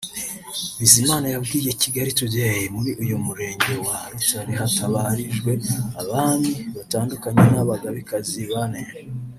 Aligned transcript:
Bizimana 0.79 1.27
yabwiye 1.33 1.69
Kigali 1.81 2.11
Today 2.19 2.61
ko 2.65 2.71
muri 2.75 2.91
uyu 3.03 3.15
Murenge 3.25 3.73
wa 3.87 3.97
Rutare 4.11 4.51
hatabarijwe 4.61 5.51
abami 6.01 6.51
batandatu 6.75 7.27
n’abagabekazi 7.51 8.41
bane 8.51 8.81